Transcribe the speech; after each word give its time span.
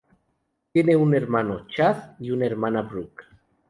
Tiene 0.71 0.95
un 0.95 1.13
hermano, 1.13 1.67
Chad, 1.67 2.19
y 2.19 2.31
una 2.31 2.47
hermana, 2.47 2.81
Brooke. 2.81 3.23